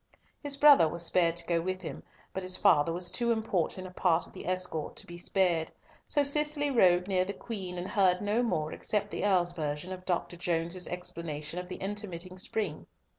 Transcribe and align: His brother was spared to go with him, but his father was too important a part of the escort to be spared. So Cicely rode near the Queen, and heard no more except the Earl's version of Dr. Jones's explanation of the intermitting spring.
His 0.41 0.57
brother 0.57 0.87
was 0.87 1.05
spared 1.05 1.37
to 1.37 1.45
go 1.45 1.61
with 1.61 1.81
him, 1.83 2.01
but 2.33 2.41
his 2.41 2.57
father 2.57 2.91
was 2.91 3.11
too 3.11 3.31
important 3.31 3.85
a 3.85 3.91
part 3.91 4.25
of 4.25 4.33
the 4.33 4.47
escort 4.47 4.95
to 4.95 5.05
be 5.05 5.15
spared. 5.15 5.69
So 6.07 6.23
Cicely 6.23 6.71
rode 6.71 7.07
near 7.07 7.23
the 7.23 7.33
Queen, 7.33 7.77
and 7.77 7.87
heard 7.87 8.19
no 8.19 8.41
more 8.41 8.73
except 8.73 9.11
the 9.11 9.23
Earl's 9.23 9.51
version 9.51 9.91
of 9.91 10.03
Dr. 10.03 10.37
Jones's 10.37 10.87
explanation 10.87 11.59
of 11.59 11.67
the 11.67 11.75
intermitting 11.75 12.39
spring. 12.39 12.87